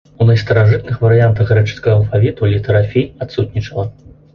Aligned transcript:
У 0.23 0.25
найстаражытных 0.29 1.03
варыянтах 1.05 1.53
грэчаскага 1.53 1.95
алфавіту 2.03 2.53
літара 2.57 2.85
фі 2.91 3.09
адсутнічала. 3.25 3.91